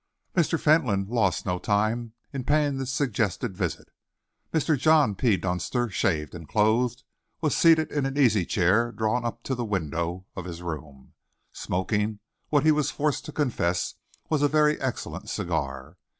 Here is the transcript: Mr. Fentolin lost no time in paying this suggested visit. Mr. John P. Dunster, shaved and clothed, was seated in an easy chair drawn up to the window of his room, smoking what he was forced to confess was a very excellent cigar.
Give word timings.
Mr. 0.35 0.59
Fentolin 0.59 1.05
lost 1.09 1.45
no 1.45 1.59
time 1.59 2.13
in 2.33 2.43
paying 2.43 2.77
this 2.79 2.91
suggested 2.91 3.55
visit. 3.55 3.87
Mr. 4.51 4.75
John 4.75 5.13
P. 5.13 5.37
Dunster, 5.37 5.89
shaved 5.91 6.33
and 6.33 6.49
clothed, 6.49 7.03
was 7.39 7.55
seated 7.55 7.91
in 7.91 8.07
an 8.07 8.17
easy 8.17 8.43
chair 8.43 8.91
drawn 8.91 9.23
up 9.23 9.43
to 9.43 9.53
the 9.53 9.63
window 9.63 10.25
of 10.35 10.45
his 10.45 10.63
room, 10.63 11.13
smoking 11.51 12.19
what 12.49 12.65
he 12.65 12.71
was 12.71 12.89
forced 12.89 13.25
to 13.25 13.31
confess 13.31 13.93
was 14.27 14.41
a 14.41 14.47
very 14.47 14.81
excellent 14.81 15.29
cigar. 15.29 15.97